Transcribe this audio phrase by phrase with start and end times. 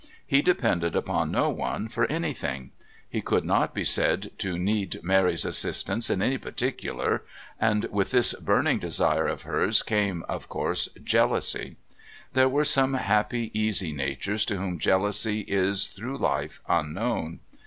[0.25, 2.71] He depended upon no one for anything;
[3.07, 7.21] he could not be said to need Mary's assistance in any particular.
[7.59, 11.75] And with this burning desire of hers came, of course, jealousy.
[12.33, 17.41] There are some happy, easy natures to whom jealousy is, through life, unknown.